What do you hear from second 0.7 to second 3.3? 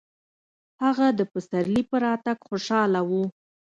هغه د پسرلي په راتګ خوشحاله و.